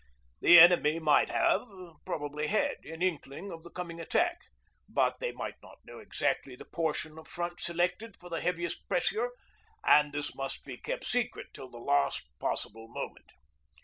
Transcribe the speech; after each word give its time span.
The 0.39 0.57
enemy 0.59 0.97
might 0.97 1.29
have 1.29 1.61
probably 2.07 2.47
had 2.47 2.77
an 2.85 3.03
inkling 3.03 3.51
of 3.51 3.61
the 3.61 3.69
coming 3.69 4.01
attack; 4.01 4.45
but 4.89 5.19
they 5.19 5.31
might 5.31 5.61
not 5.61 5.77
know 5.85 5.99
exactly 5.99 6.55
the 6.55 6.65
portion 6.65 7.19
of 7.19 7.27
front 7.27 7.59
selected 7.59 8.17
for 8.17 8.27
the 8.27 8.41
heaviest 8.41 8.89
pressure, 8.89 9.29
and 9.85 10.11
this 10.11 10.33
must 10.33 10.65
be 10.65 10.77
kept 10.77 11.03
secret 11.03 11.53
till 11.53 11.69
the 11.69 11.77
last 11.77 12.23
possible 12.39 12.87
moment. 12.87 13.27